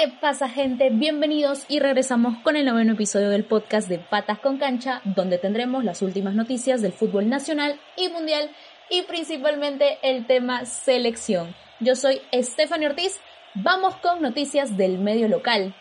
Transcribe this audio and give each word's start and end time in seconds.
¿Qué 0.00 0.06
pasa 0.20 0.48
gente? 0.48 0.90
Bienvenidos 0.90 1.64
y 1.68 1.80
regresamos 1.80 2.38
con 2.44 2.54
el 2.54 2.66
noveno 2.66 2.92
episodio 2.92 3.30
del 3.30 3.44
podcast 3.44 3.88
de 3.88 3.98
Patas 3.98 4.38
con 4.38 4.56
Cancha, 4.56 5.00
donde 5.04 5.38
tendremos 5.38 5.82
las 5.82 6.02
últimas 6.02 6.36
noticias 6.36 6.80
del 6.80 6.92
fútbol 6.92 7.28
nacional 7.28 7.80
y 7.96 8.08
mundial 8.08 8.48
y 8.90 9.02
principalmente 9.02 9.98
el 10.02 10.24
tema 10.28 10.66
selección. 10.66 11.52
Yo 11.80 11.96
soy 11.96 12.20
Stephanie 12.32 12.86
Ortiz, 12.86 13.18
vamos 13.54 13.96
con 13.96 14.22
noticias 14.22 14.76
del 14.76 15.00
medio 15.00 15.26
local. 15.26 15.74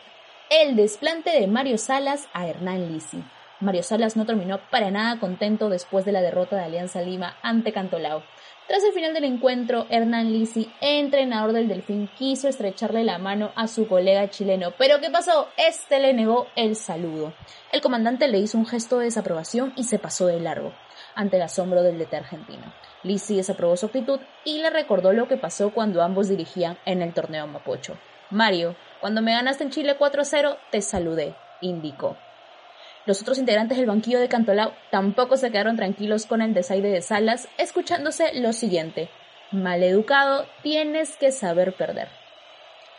El 0.49 0.75
desplante 0.75 1.29
de 1.29 1.45
Mario 1.45 1.77
Salas 1.77 2.27
a 2.33 2.47
Hernán 2.47 2.91
Lisi. 2.91 3.23
Mario 3.59 3.81
Salas 3.81 4.15
no 4.15 4.25
terminó 4.27 4.59
para 4.69 4.91
nada 4.91 5.19
contento 5.19 5.69
después 5.69 6.05
de 6.05 6.11
la 6.11 6.21
derrota 6.21 6.55
de 6.55 6.63
Alianza 6.63 7.01
Lima 7.01 7.37
ante 7.41 7.73
Cantolao. 7.73 8.21
Tras 8.67 8.83
el 8.83 8.91
final 8.91 9.13
del 9.15 9.23
encuentro, 9.23 9.87
Hernán 9.89 10.31
Lisi, 10.31 10.69
entrenador 10.79 11.53
del 11.53 11.67
Delfín, 11.67 12.07
quiso 12.17 12.49
estrecharle 12.49 13.03
la 13.03 13.17
mano 13.17 13.51
a 13.55 13.67
su 13.67 13.87
colega 13.87 14.29
chileno. 14.29 14.73
Pero 14.77 14.99
¿qué 14.99 15.09
pasó? 15.09 15.47
Este 15.57 15.99
le 15.99 16.13
negó 16.13 16.47
el 16.55 16.75
saludo. 16.75 17.33
El 17.71 17.81
comandante 17.81 18.27
le 18.27 18.39
hizo 18.39 18.57
un 18.57 18.67
gesto 18.67 18.99
de 18.99 19.05
desaprobación 19.05 19.73
y 19.75 19.85
se 19.85 19.97
pasó 19.97 20.27
de 20.27 20.39
largo, 20.39 20.73
ante 21.15 21.37
el 21.37 21.43
asombro 21.43 21.81
del 21.81 21.97
DT 21.97 22.13
argentino. 22.13 22.73
Lisi 23.01 23.37
desaprobó 23.37 23.75
su 23.75 23.87
actitud 23.87 24.19
y 24.43 24.61
le 24.61 24.69
recordó 24.69 25.13
lo 25.13 25.27
que 25.27 25.37
pasó 25.37 25.71
cuando 25.71 26.03
ambos 26.03 26.27
dirigían 26.27 26.77
en 26.85 27.01
el 27.01 27.13
torneo 27.13 27.47
Mapocho. 27.47 27.97
Mario, 28.29 28.75
cuando 28.99 29.21
me 29.21 29.31
ganaste 29.31 29.63
en 29.63 29.71
Chile 29.71 29.97
4-0, 29.97 30.57
te 30.69 30.81
saludé, 30.81 31.35
indicó. 31.61 32.17
Los 33.07 33.21
otros 33.21 33.37
integrantes 33.37 33.77
del 33.77 33.87
banquillo 33.87 34.19
de 34.19 34.27
Cantolao 34.27 34.73
tampoco 34.91 35.37
se 35.37 35.49
quedaron 35.49 35.77
tranquilos 35.77 36.25
con 36.25 36.41
el 36.41 36.53
desaire 36.53 36.89
de 36.89 37.01
Salas, 37.01 37.47
escuchándose 37.57 38.33
lo 38.33 38.51
siguiente: 38.51 39.09
Maleducado, 39.51 40.45
tienes 40.61 41.15
que 41.15 41.31
saber 41.31 41.73
perder. 41.73 42.09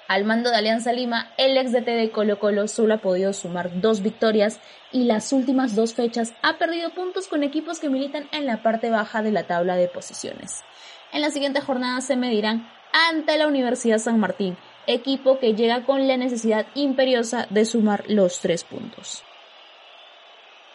Al 0.09 0.25
mando 0.25 0.49
de 0.49 0.57
Alianza 0.57 0.95
Lima, 0.95 1.31
el 1.37 1.59
ex 1.59 1.73
DT 1.73 1.85
de 1.85 2.11
Colo 2.11 2.39
Colo 2.39 2.69
solo 2.69 2.95
ha 2.95 3.03
podido 3.03 3.35
sumar 3.35 3.83
dos 3.83 4.01
victorias 4.01 4.61
y 4.93 5.05
las 5.05 5.31
últimas 5.35 5.77
dos 5.77 5.93
fechas 5.93 6.33
ha 6.41 6.57
perdido 6.57 6.89
puntos 6.95 7.29
con 7.29 7.43
equipos 7.43 7.79
que 7.79 7.91
militan 7.91 8.29
en 8.33 8.47
la 8.47 8.63
parte 8.63 8.89
baja 8.89 9.21
de 9.21 9.33
la 9.33 9.43
tabla 9.43 9.77
de 9.77 9.89
posiciones. 9.89 10.65
En 11.13 11.21
la 11.21 11.31
siguiente 11.31 11.61
jornada 11.61 12.01
se 12.01 12.17
medirán 12.17 12.67
ante 13.11 13.37
la 13.37 13.47
Universidad 13.47 13.99
San 13.99 14.19
Martín, 14.19 14.57
equipo 14.87 15.39
que 15.39 15.53
llega 15.53 15.85
con 15.85 16.09
la 16.09 16.17
necesidad 16.17 16.65
imperiosa 16.75 17.47
de 17.51 17.67
sumar 17.67 18.05
los 18.09 18.41
tres 18.41 18.65
puntos. 18.65 19.23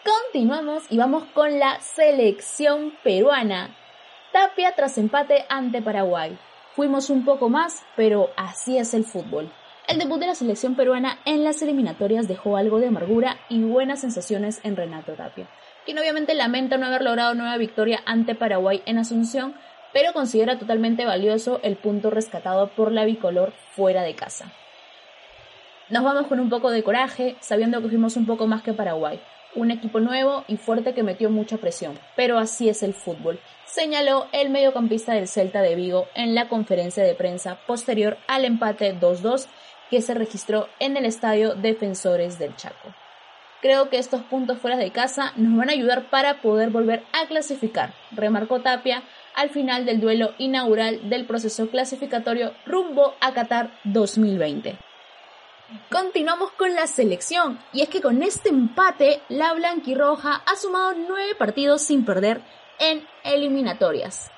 Continuamos 0.04 0.84
y 0.90 0.98
vamos 0.98 1.24
con 1.32 1.58
la 1.58 1.80
selección 1.80 2.92
peruana. 3.02 3.74
Tapia 4.34 4.74
tras 4.76 4.98
empate 4.98 5.46
ante 5.48 5.80
Paraguay. 5.80 6.36
Fuimos 6.74 7.08
un 7.08 7.24
poco 7.24 7.48
más, 7.48 7.86
pero 7.96 8.28
así 8.36 8.76
es 8.76 8.92
el 8.92 9.04
fútbol. 9.04 9.50
El 9.88 9.98
debut 9.98 10.20
de 10.20 10.26
la 10.26 10.34
selección 10.34 10.74
peruana 10.74 11.20
en 11.24 11.42
las 11.42 11.62
eliminatorias 11.62 12.28
dejó 12.28 12.58
algo 12.58 12.80
de 12.80 12.88
amargura 12.88 13.38
y 13.48 13.62
buenas 13.62 14.02
sensaciones 14.02 14.60
en 14.62 14.76
Renato 14.76 15.12
Tapia, 15.12 15.48
quien 15.86 15.98
obviamente 15.98 16.34
lamenta 16.34 16.76
no 16.76 16.84
haber 16.84 17.00
logrado 17.00 17.32
nueva 17.32 17.56
victoria 17.56 18.02
ante 18.04 18.34
Paraguay 18.34 18.82
en 18.84 18.98
Asunción, 18.98 19.54
pero 19.94 20.12
considera 20.12 20.58
totalmente 20.58 21.06
valioso 21.06 21.60
el 21.62 21.76
punto 21.76 22.10
rescatado 22.10 22.68
por 22.68 22.92
la 22.92 23.06
bicolor 23.06 23.54
fuera 23.74 24.02
de 24.02 24.14
casa. 24.14 24.52
Nos 25.88 26.04
vamos 26.04 26.26
con 26.26 26.40
un 26.40 26.50
poco 26.50 26.70
de 26.70 26.82
coraje, 26.82 27.36
sabiendo 27.40 27.80
que 27.80 27.88
fuimos 27.88 28.16
un 28.16 28.26
poco 28.26 28.46
más 28.46 28.62
que 28.62 28.74
Paraguay 28.74 29.18
un 29.54 29.70
equipo 29.70 30.00
nuevo 30.00 30.44
y 30.48 30.56
fuerte 30.56 30.94
que 30.94 31.02
metió 31.02 31.30
mucha 31.30 31.58
presión, 31.58 31.98
pero 32.16 32.38
así 32.38 32.68
es 32.68 32.82
el 32.82 32.94
fútbol, 32.94 33.38
señaló 33.66 34.26
el 34.32 34.50
mediocampista 34.50 35.14
del 35.14 35.28
Celta 35.28 35.62
de 35.62 35.74
Vigo 35.74 36.06
en 36.14 36.34
la 36.34 36.48
conferencia 36.48 37.02
de 37.02 37.14
prensa 37.14 37.58
posterior 37.66 38.16
al 38.28 38.44
empate 38.44 38.94
2-2 38.98 39.46
que 39.90 40.00
se 40.00 40.14
registró 40.14 40.68
en 40.78 40.96
el 40.96 41.04
estadio 41.04 41.54
Defensores 41.54 42.38
del 42.38 42.56
Chaco. 42.56 42.94
Creo 43.60 43.88
que 43.88 43.98
estos 43.98 44.22
puntos 44.22 44.58
fuera 44.58 44.76
de 44.76 44.90
casa 44.90 45.32
nos 45.36 45.56
van 45.56 45.70
a 45.70 45.72
ayudar 45.72 46.10
para 46.10 46.42
poder 46.42 46.70
volver 46.70 47.02
a 47.12 47.26
clasificar, 47.26 47.94
remarcó 48.12 48.60
Tapia 48.60 49.02
al 49.34 49.50
final 49.50 49.86
del 49.86 50.00
duelo 50.00 50.34
inaugural 50.38 51.08
del 51.08 51.26
proceso 51.26 51.68
clasificatorio 51.68 52.52
rumbo 52.66 53.14
a 53.20 53.32
Qatar 53.32 53.70
2020. 53.84 54.83
Continuamos 55.90 56.52
con 56.52 56.74
la 56.74 56.86
selección, 56.86 57.58
y 57.72 57.82
es 57.82 57.88
que 57.88 58.00
con 58.00 58.22
este 58.22 58.48
empate, 58.48 59.20
la 59.28 59.52
blanquirroja 59.54 60.42
ha 60.46 60.56
sumado 60.56 60.94
nueve 60.94 61.34
partidos 61.36 61.82
sin 61.82 62.04
perder 62.04 62.42
en 62.78 63.04
eliminatorias. 63.24 64.30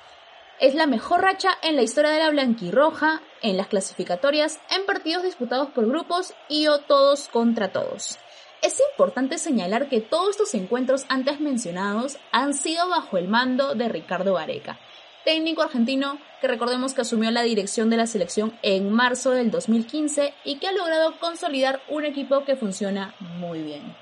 Es 0.59 0.73
la 0.73 0.87
mejor 0.87 1.21
racha 1.21 1.51
en 1.61 1.75
la 1.75 1.83
historia 1.83 2.09
de 2.09 2.19
la 2.19 2.31
blanquirroja 2.31 3.21
en 3.43 3.55
las 3.55 3.67
clasificatorias 3.67 4.59
en 4.71 4.87
partidos 4.87 5.23
disputados 5.23 5.69
por 5.69 5.87
grupos 5.87 6.33
y 6.49 6.67
o 6.67 6.79
todos 6.79 7.27
contra 7.27 7.71
todos. 7.71 8.17
Es 8.63 8.81
importante 8.91 9.37
señalar 9.37 9.89
que 9.89 10.01
todos 10.01 10.31
estos 10.31 10.55
encuentros 10.55 11.05
antes 11.07 11.39
mencionados 11.39 12.17
han 12.31 12.55
sido 12.55 12.89
bajo 12.89 13.17
el 13.17 13.27
mando 13.27 13.75
de 13.75 13.89
Ricardo 13.89 14.33
Vareca 14.33 14.79
técnico 15.27 15.61
argentino 15.61 16.19
que 16.39 16.47
recordemos 16.47 16.93
que 16.93 17.01
asumió 17.01 17.29
la 17.31 17.41
dirección 17.41 17.89
de 17.89 17.97
la 17.97 18.07
selección 18.07 18.57
en 18.61 18.89
marzo 18.89 19.31
del 19.31 19.51
2015 19.51 20.33
y 20.45 20.55
que 20.55 20.69
ha 20.69 20.71
logrado 20.71 21.19
consolidar 21.19 21.81
un 21.89 22.05
equipo 22.05 22.45
que 22.45 22.55
funciona 22.55 23.13
muy 23.19 23.61
bien. 23.61 23.93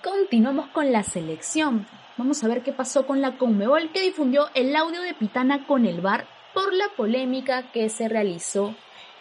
Continuamos 0.00 0.68
con 0.68 0.92
la 0.92 1.02
selección. 1.02 1.88
Vamos 2.16 2.44
a 2.44 2.46
ver 2.46 2.62
qué 2.62 2.72
pasó 2.72 3.04
con 3.04 3.20
la 3.20 3.36
Conmebol 3.36 3.90
que 3.90 4.02
difundió 4.02 4.48
el 4.54 4.76
audio 4.76 5.02
de 5.02 5.12
Pitana 5.12 5.66
con 5.66 5.86
el 5.86 6.00
VAR 6.00 6.24
por 6.54 6.72
la 6.72 6.86
polémica 6.96 7.72
que 7.72 7.88
se 7.88 8.08
realizó 8.08 8.76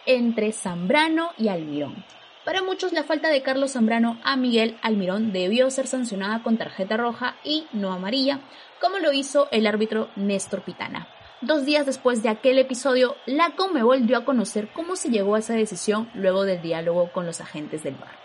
entre 0.06 0.52
Zambrano 0.52 1.32
y 1.40 1.48
Almirón. 1.48 2.06
Para 2.46 2.64
muchos 2.64 2.92
la 2.92 3.04
falta 3.04 3.30
de 3.30 3.44
Carlos 3.44 3.74
Zambrano 3.74 4.20
a 4.24 4.36
Miguel 4.36 4.76
Almirón 4.82 5.32
debió 5.32 5.70
ser 5.70 5.86
sancionada 5.86 6.42
con 6.42 6.58
tarjeta 6.58 6.98
roja 6.98 7.36
y 7.44 7.68
no 7.72 7.94
amarilla, 7.94 8.40
como 8.80 8.98
lo 8.98 9.14
hizo 9.14 9.48
el 9.52 9.68
árbitro 9.68 10.10
Néstor 10.16 10.64
Pitana. 10.64 11.08
Dos 11.42 11.66
días 11.66 11.86
después 11.86 12.24
de 12.24 12.30
aquel 12.30 12.58
episodio, 12.58 13.16
la 13.28 13.52
Conmebol 13.52 14.08
dio 14.08 14.18
a 14.18 14.26
conocer 14.26 14.70
cómo 14.74 14.96
se 14.96 15.10
llegó 15.10 15.36
a 15.36 15.40
esa 15.40 15.54
decisión 15.54 16.10
luego 16.16 16.44
del 16.44 16.64
diálogo 16.64 17.12
con 17.12 17.28
los 17.28 17.42
agentes 17.42 17.84
del 17.84 17.94
VAR. 17.94 18.18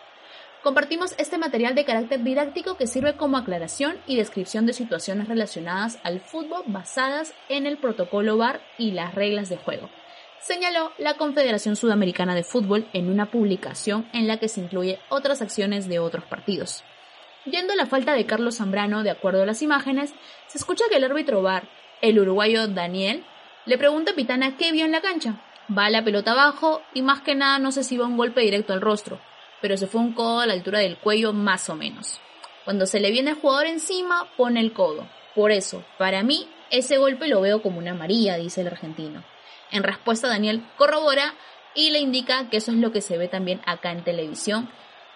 Compartimos 0.62 1.14
este 1.18 1.36
material 1.36 1.74
de 1.74 1.84
carácter 1.84 2.22
didáctico 2.22 2.78
que 2.78 2.86
sirve 2.86 3.16
como 3.16 3.36
aclaración 3.36 3.98
y 4.06 4.16
descripción 4.16 4.64
de 4.64 4.72
situaciones 4.72 5.28
relacionadas 5.28 5.98
al 6.02 6.20
fútbol 6.20 6.62
basadas 6.66 7.34
en 7.50 7.66
el 7.66 7.76
protocolo 7.76 8.38
VAR 8.38 8.62
y 8.78 8.92
las 8.92 9.14
reglas 9.14 9.50
de 9.50 9.58
juego 9.58 9.90
señaló 10.40 10.92
la 10.98 11.14
Confederación 11.14 11.76
Sudamericana 11.76 12.34
de 12.34 12.44
Fútbol 12.44 12.88
en 12.92 13.10
una 13.10 13.30
publicación 13.30 14.08
en 14.12 14.26
la 14.26 14.38
que 14.38 14.48
se 14.48 14.60
incluye 14.60 14.98
otras 15.08 15.42
acciones 15.42 15.88
de 15.88 15.98
otros 15.98 16.24
partidos. 16.24 16.84
Yendo 17.44 17.72
a 17.72 17.76
la 17.76 17.86
falta 17.86 18.14
de 18.14 18.26
Carlos 18.26 18.56
Zambrano, 18.56 19.02
de 19.02 19.10
acuerdo 19.10 19.42
a 19.42 19.46
las 19.46 19.62
imágenes, 19.62 20.14
se 20.48 20.58
escucha 20.58 20.84
que 20.90 20.96
el 20.96 21.04
árbitro 21.04 21.42
VAR, 21.42 21.68
el 22.00 22.18
uruguayo 22.18 22.66
Daniel, 22.68 23.24
le 23.66 23.78
pregunta 23.78 24.12
a 24.12 24.14
Pitana 24.14 24.56
qué 24.56 24.72
vio 24.72 24.84
en 24.84 24.92
la 24.92 25.00
cancha. 25.00 25.40
Va 25.76 25.90
la 25.90 26.04
pelota 26.04 26.32
abajo 26.32 26.82
y 26.94 27.02
más 27.02 27.22
que 27.22 27.34
nada 27.34 27.58
no 27.58 27.72
sé 27.72 27.82
si 27.82 27.96
va 27.96 28.06
un 28.06 28.16
golpe 28.16 28.40
directo 28.40 28.72
al 28.72 28.80
rostro, 28.80 29.20
pero 29.60 29.76
se 29.76 29.86
fue 29.86 30.00
un 30.00 30.12
codo 30.12 30.40
a 30.40 30.46
la 30.46 30.52
altura 30.52 30.78
del 30.78 30.98
cuello 30.98 31.32
más 31.32 31.68
o 31.68 31.74
menos. 31.74 32.20
Cuando 32.64 32.86
se 32.86 33.00
le 33.00 33.10
viene 33.10 33.30
el 33.30 33.36
jugador 33.36 33.66
encima, 33.66 34.26
pone 34.36 34.60
el 34.60 34.72
codo. 34.72 35.08
Por 35.34 35.52
eso, 35.52 35.84
para 35.98 36.22
mí, 36.22 36.48
ese 36.70 36.98
golpe 36.98 37.28
lo 37.28 37.40
veo 37.40 37.62
como 37.62 37.78
una 37.78 37.92
amarilla, 37.92 38.36
dice 38.36 38.62
el 38.62 38.68
argentino. 38.68 39.22
En 39.70 39.82
respuesta, 39.82 40.28
Daniel 40.28 40.64
corrobora 40.76 41.34
y 41.74 41.90
le 41.90 42.00
indica 42.00 42.48
que 42.50 42.56
eso 42.56 42.72
es 42.72 42.78
lo 42.78 42.92
que 42.92 43.02
se 43.02 43.18
ve 43.18 43.28
también 43.28 43.60
acá 43.66 43.92
en 43.92 44.02
televisión. 44.02 44.68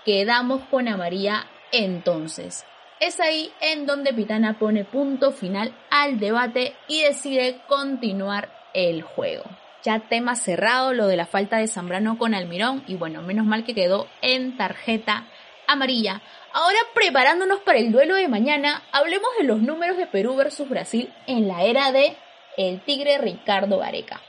Quedamos 0.05 0.63
con 0.71 0.85
María 0.97 1.47
entonces. 1.73 2.65
Es 3.01 3.19
ahí 3.19 3.51
en 3.61 3.87
donde 3.87 4.13
Pitana 4.13 4.59
pone 4.59 4.85
punto 4.85 5.33
final 5.33 5.75
al 5.91 6.19
debate 6.19 6.75
y 6.87 7.03
decide 7.03 7.63
continuar 7.67 8.51
el 8.75 9.03
juego. 9.03 9.45
Ya 9.83 10.01
tema 10.01 10.37
cerrado 10.37 10.93
lo 10.93 11.07
de 11.07 11.17
la 11.17 11.25
falta 11.25 11.57
de 11.57 11.67
Zambrano 11.67 12.19
con 12.19 12.35
Almirón 12.35 12.85
y 12.87 12.97
bueno, 12.97 13.23
menos 13.23 13.47
mal 13.47 13.65
que 13.65 13.75
quedó 13.75 14.07
en 14.21 14.59
tarjeta 14.59 15.25
amarilla. 15.67 16.21
Ahora 16.53 16.79
preparándonos 16.95 17.61
para 17.61 17.79
el 17.79 17.91
duelo 17.91 18.17
de 18.17 18.29
mañana, 18.29 18.83
hablemos 18.93 19.31
de 19.39 19.45
los 19.45 19.63
números 19.63 19.97
de 19.97 20.07
Perú 20.07 20.37
versus 20.37 20.69
Brasil 20.69 21.11
en 21.27 21.49
la 21.49 21.63
era 21.63 21.93
de 21.93 22.17
el 22.59 22.81
Tigre 22.81 23.17
Ricardo 23.17 23.79
Vareca. 23.79 24.21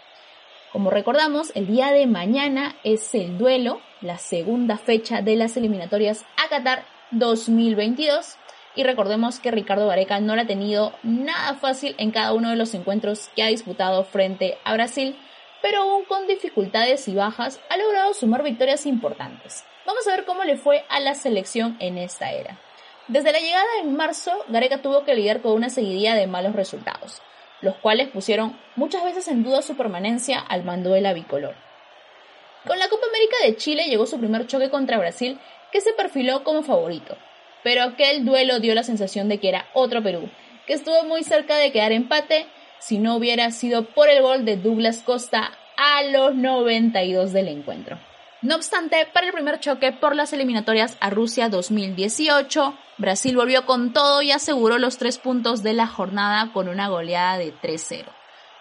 Como 0.72 0.90
recordamos, 0.90 1.52
el 1.54 1.68
día 1.68 1.92
de 1.92 2.08
mañana 2.08 2.78
es 2.86 3.14
el 3.14 3.38
duelo, 3.38 3.82
la 4.00 4.18
segunda 4.18 4.78
fecha 4.78 5.22
de 5.22 5.36
las 5.36 5.58
eliminatorias 5.58 6.24
a 6.38 6.48
Qatar 6.48 6.86
2022. 7.12 8.38
Y 8.76 8.84
recordemos 8.84 9.40
que 9.42 9.52
Ricardo 9.52 9.88
Vareca 9.88 10.22
no 10.22 10.34
la 10.34 10.44
ha 10.44 10.48
tenido 10.48 10.94
nada 11.04 11.56
fácil 11.56 11.94
en 11.98 12.12
cada 12.12 12.32
uno 12.32 12.52
de 12.52 12.56
los 12.56 12.74
encuentros 12.74 13.30
que 13.36 13.44
ha 13.44 13.48
disputado 13.48 14.06
frente 14.06 14.60
a 14.64 14.74
Brasil, 14.74 15.18
pero 15.62 15.82
aún 15.82 16.06
con 16.06 16.26
dificultades 16.26 17.06
y 17.10 17.16
bajas 17.16 17.60
ha 17.70 17.76
logrado 17.76 18.14
sumar 18.14 18.42
victorias 18.42 18.86
importantes. 18.86 19.66
Vamos 19.86 20.08
a 20.08 20.12
ver 20.12 20.24
cómo 20.24 20.46
le 20.46 20.56
fue 20.56 20.86
a 20.88 21.02
la 21.02 21.16
selección 21.16 21.76
en 21.82 21.98
esta 21.98 22.32
era. 22.32 22.58
Desde 23.10 23.34
la 23.34 23.40
llegada 23.40 23.68
en 23.82 23.98
marzo, 23.98 24.32
Gareca 24.48 24.82
tuvo 24.82 25.04
que 25.04 25.16
lidiar 25.16 25.42
con 25.42 25.52
una 25.52 25.70
seguidilla 25.70 26.16
de 26.16 26.28
malos 26.28 26.56
resultados 26.56 27.22
los 27.62 27.76
cuales 27.76 28.10
pusieron 28.10 28.58
muchas 28.76 29.04
veces 29.04 29.28
en 29.28 29.44
duda 29.44 29.62
su 29.62 29.76
permanencia 29.76 30.40
al 30.40 30.64
mando 30.64 30.92
de 30.92 31.02
la 31.02 31.14
bicolor. 31.14 31.56
Con 32.66 32.78
la 32.78 32.90
Copa 32.90 33.08
América 33.08 33.36
de 33.44 33.56
Chile 33.56 33.86
llegó 33.88 34.06
su 34.06 34.20
primer 34.20 34.48
choque 34.48 34.70
contra 34.70 35.00
Brasil, 35.00 35.40
que 35.72 35.82
se 35.82 35.94
perfiló 35.94 36.44
como 36.44 36.64
favorito. 36.64 37.18
Pero 37.64 37.84
aquel 37.84 38.26
duelo 38.26 38.60
dio 38.60 38.76
la 38.76 38.84
sensación 38.84 39.30
de 39.30 39.40
que 39.40 39.50
era 39.50 39.68
otro 39.74 40.04
Perú, 40.04 40.30
que 40.68 40.74
estuvo 40.74 41.04
muy 41.04 41.24
cerca 41.24 41.58
de 41.58 41.72
quedar 41.72 41.92
empate 41.92 42.46
si 42.80 42.98
no 42.98 43.16
hubiera 43.16 43.52
sido 43.52 43.86
por 43.86 44.10
el 44.10 44.22
gol 44.22 44.46
de 44.46 44.58
Douglas 44.58 45.04
Costa 45.04 45.52
a 45.78 46.04
los 46.04 46.36
92 46.36 47.34
del 47.34 47.48
encuentro. 47.48 47.98
No 48.42 48.56
obstante, 48.56 49.08
para 49.14 49.28
el 49.28 49.34
primer 49.34 49.60
choque 49.60 49.92
por 49.92 50.16
las 50.16 50.34
eliminatorias 50.34 50.98
a 51.00 51.12
Rusia 51.12 51.48
2018, 51.48 52.74
Brasil 52.98 53.36
volvió 53.36 53.68
con 53.68 53.94
todo 53.94 54.24
y 54.24 54.32
aseguró 54.32 54.80
los 54.80 54.98
tres 54.98 55.20
puntos 55.20 55.62
de 55.62 55.74
la 55.74 55.86
jornada 55.86 56.52
con 56.52 56.68
una 56.68 56.88
goleada 56.88 57.38
de 57.38 57.54
3-0. 57.54 58.06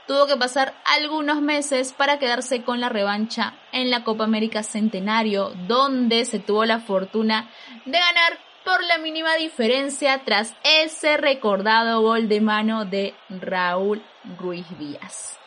Tuvo 0.06 0.26
que 0.26 0.36
pasar 0.36 0.74
algunos 0.84 1.40
meses 1.40 1.94
para 1.94 2.18
quedarse 2.18 2.62
con 2.62 2.80
la 2.80 2.90
revancha 2.90 3.54
en 3.72 3.90
la 3.90 4.04
Copa 4.04 4.24
América 4.24 4.62
Centenario, 4.62 5.52
donde 5.66 6.26
se 6.26 6.40
tuvo 6.40 6.66
la 6.66 6.80
fortuna 6.80 7.48
de 7.86 7.98
ganar 7.98 8.38
por 8.66 8.84
la 8.84 8.98
mínima 8.98 9.36
diferencia 9.36 10.20
tras 10.26 10.54
ese 10.62 11.16
recordado 11.16 12.02
gol 12.02 12.28
de 12.28 12.42
mano 12.42 12.84
de 12.84 13.14
Raúl 13.30 14.04
Ruiz 14.36 14.66
Díaz. 14.78 15.38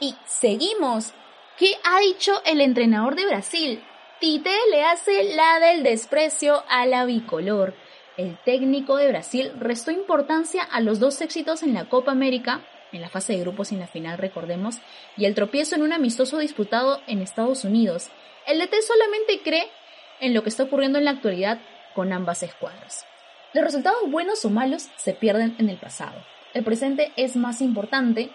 Y 0.00 0.14
seguimos 0.24 1.12
¿Qué 1.56 1.76
ha 1.84 2.00
dicho 2.00 2.32
el 2.44 2.60
entrenador 2.60 3.14
de 3.14 3.26
Brasil? 3.26 3.80
Tite 4.18 4.50
le 4.72 4.82
hace 4.82 5.36
la 5.36 5.60
del 5.60 5.84
desprecio 5.84 6.64
a 6.68 6.84
la 6.84 7.04
bicolor. 7.04 7.74
El 8.16 8.36
técnico 8.44 8.96
de 8.96 9.06
Brasil 9.06 9.52
restó 9.60 9.92
importancia 9.92 10.64
a 10.64 10.80
los 10.80 10.98
dos 10.98 11.20
éxitos 11.20 11.62
en 11.62 11.72
la 11.72 11.84
Copa 11.84 12.10
América, 12.10 12.62
en 12.90 13.00
la 13.00 13.08
fase 13.08 13.34
de 13.34 13.40
grupos 13.40 13.70
y 13.70 13.76
en 13.76 13.82
la 13.82 13.86
final, 13.86 14.18
recordemos, 14.18 14.78
y 15.16 15.26
el 15.26 15.36
tropiezo 15.36 15.76
en 15.76 15.82
un 15.82 15.92
amistoso 15.92 16.38
disputado 16.38 17.00
en 17.06 17.22
Estados 17.22 17.62
Unidos. 17.62 18.08
El 18.48 18.58
DT 18.58 18.74
solamente 18.82 19.40
cree 19.44 19.70
en 20.18 20.34
lo 20.34 20.42
que 20.42 20.48
está 20.48 20.64
ocurriendo 20.64 20.98
en 20.98 21.04
la 21.04 21.12
actualidad 21.12 21.60
con 21.94 22.12
ambas 22.12 22.42
escuadras. 22.42 23.06
Los 23.52 23.62
resultados 23.62 24.10
buenos 24.10 24.44
o 24.44 24.50
malos 24.50 24.88
se 24.96 25.12
pierden 25.12 25.54
en 25.60 25.68
el 25.68 25.76
pasado. 25.76 26.20
El 26.52 26.64
presente 26.64 27.12
es 27.14 27.36
más 27.36 27.60
importante 27.60 28.30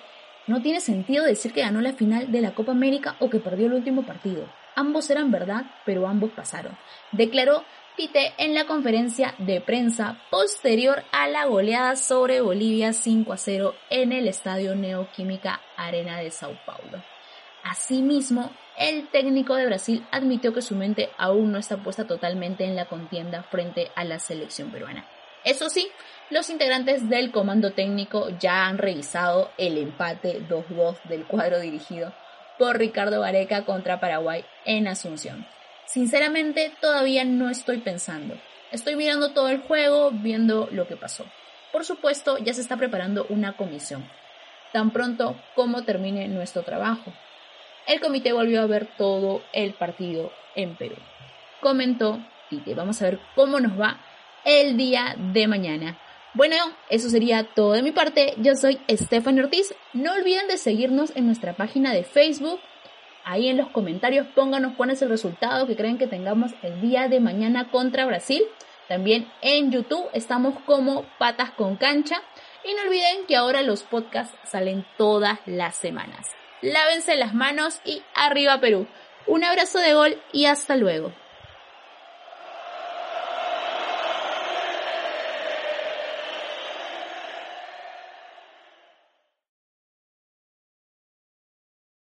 no 0.50 0.64
tiene 0.64 0.82
sentido 0.82 1.24
decir 1.24 1.54
que 1.54 1.62
ganó 1.62 1.80
la 1.80 1.94
final 1.94 2.32
de 2.32 2.42
la 2.42 2.56
Copa 2.56 2.72
América 2.72 3.16
o 3.20 3.30
que 3.30 3.40
perdió 3.40 3.68
el 3.68 3.74
último 3.74 4.04
partido. 4.04 4.50
Ambos 4.76 5.10
eran 5.12 5.32
verdad, 5.32 5.66
pero 5.86 6.08
ambos 6.08 6.32
pasaron. 6.32 6.76
Declaró 7.12 7.64
Tite 7.96 8.34
en 8.38 8.56
la 8.56 8.66
conferencia 8.66 9.36
de 9.38 9.62
prensa 9.62 10.22
posterior 10.32 11.04
a 11.12 11.28
la 11.28 11.46
goleada 11.46 11.96
sobre 11.96 12.42
Bolivia 12.42 12.94
5 12.94 13.32
a 13.32 13.38
0 13.38 13.76
en 13.92 14.12
el 14.12 14.28
Estadio 14.28 14.76
Neoquímica 14.76 15.62
Arena 15.78 16.18
de 16.18 16.32
Sao 16.32 16.58
Paulo. 16.66 17.04
Asimismo, 17.64 18.50
el 18.78 19.10
técnico 19.10 19.54
de 19.56 19.66
Brasil 19.66 20.06
admitió 20.12 20.54
que 20.54 20.62
su 20.62 20.76
mente 20.76 21.10
aún 21.18 21.52
no 21.52 21.60
está 21.60 21.78
puesta 21.78 22.08
totalmente 22.08 22.64
en 22.64 22.76
la 22.76 22.86
contienda 22.86 23.44
frente 23.44 23.92
a 23.96 24.04
la 24.04 24.18
selección 24.18 24.72
peruana. 24.72 25.06
Eso 25.44 25.70
sí, 25.70 25.90
los 26.30 26.50
integrantes 26.50 27.10
del 27.10 27.32
comando 27.32 27.72
técnico 27.72 28.30
ya 28.40 28.68
han 28.68 28.78
revisado 28.78 29.52
el 29.58 29.78
empate 29.78 30.42
2-2 30.48 31.02
del 31.04 31.26
cuadro 31.26 31.60
dirigido 31.60 32.14
por 32.58 32.78
Ricardo 32.78 33.22
Vareca 33.22 33.66
contra 33.66 34.00
Paraguay 34.00 34.46
en 34.66 34.88
Asunción. 34.88 35.48
Sinceramente, 35.86 36.72
todavía 36.82 37.24
no 37.24 37.50
estoy 37.50 37.80
pensando. 37.80 38.36
Estoy 38.72 38.96
mirando 38.96 39.32
todo 39.32 39.50
el 39.50 39.62
juego, 39.62 40.12
viendo 40.12 40.68
lo 40.72 40.88
que 40.88 40.98
pasó. 40.98 41.26
Por 41.72 41.86
supuesto, 41.86 42.38
ya 42.38 42.54
se 42.54 42.62
está 42.62 42.78
preparando 42.78 43.26
una 43.30 43.56
comisión, 43.56 44.08
tan 44.74 44.92
pronto 44.92 45.36
como 45.56 45.84
termine 45.84 46.28
nuestro 46.28 46.64
trabajo. 46.64 47.14
El 47.88 48.00
comité 48.00 48.34
volvió 48.34 48.62
a 48.62 48.68
ver 48.68 48.88
todo 48.98 49.42
el 49.54 49.74
partido 49.74 50.32
en 50.54 50.76
Perú. 50.76 50.96
Comentó 51.62 52.20
Tite, 52.50 52.76
vamos 52.76 53.02
a 53.02 53.06
ver 53.06 53.20
cómo 53.36 53.60
nos 53.60 53.80
va 53.80 54.00
el 54.50 54.78
día 54.78 55.16
de 55.16 55.48
mañana. 55.48 56.00
Bueno, 56.34 56.56
eso 56.90 57.08
sería 57.08 57.44
todo 57.44 57.74
de 57.74 57.84
mi 57.84 57.92
parte. 57.92 58.34
Yo 58.38 58.56
soy 58.56 58.80
Stephanie 58.90 59.44
Ortiz. 59.44 59.76
No 59.94 60.14
olviden 60.14 60.48
de 60.48 60.58
seguirnos 60.58 61.16
en 61.16 61.28
nuestra 61.28 61.54
página 61.54 61.94
de 61.94 62.04
Facebook. 62.04 62.60
Ahí 63.24 63.48
en 63.48 63.58
los 63.58 63.70
comentarios 63.70 64.26
pónganos 64.34 64.74
cuál 64.76 64.90
es 64.90 65.04
el 65.04 65.10
resultado 65.10 65.68
que 65.68 65.76
creen 65.76 66.00
que 66.00 66.08
tengamos 66.08 66.52
el 66.64 66.82
día 66.82 67.08
de 67.08 67.20
mañana 67.20 67.70
contra 67.70 68.08
Brasil. 68.08 68.42
También 68.88 69.32
en 69.44 69.72
YouTube 69.72 70.10
estamos 70.14 70.56
como 70.66 71.06
Patas 71.20 71.52
con 71.52 71.76
Cancha. 71.76 72.20
Y 72.66 72.74
no 72.74 72.82
olviden 72.88 73.28
que 73.28 73.36
ahora 73.36 73.62
los 73.62 73.84
podcasts 73.84 74.36
salen 74.50 74.84
todas 74.98 75.38
las 75.46 75.76
semanas. 75.76 76.26
Lávense 76.64 77.16
las 77.18 77.36
manos 77.36 77.82
y 77.86 78.02
arriba 78.16 78.60
Perú. 78.60 78.88
Un 79.28 79.44
abrazo 79.44 79.78
de 79.78 79.94
gol 79.94 80.20
y 80.34 80.46
hasta 80.46 80.76
luego. 80.76 81.14